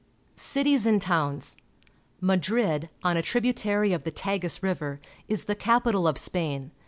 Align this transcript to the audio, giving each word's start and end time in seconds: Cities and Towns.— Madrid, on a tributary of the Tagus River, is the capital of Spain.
Cities 0.35 0.87
and 0.87 0.99
Towns.— 0.99 1.57
Madrid, 2.31 2.89
on 3.03 3.17
a 3.17 3.21
tributary 3.21 3.93
of 3.93 4.03
the 4.03 4.09
Tagus 4.09 4.63
River, 4.63 4.99
is 5.27 5.43
the 5.43 5.53
capital 5.53 6.07
of 6.07 6.17
Spain. 6.17 6.71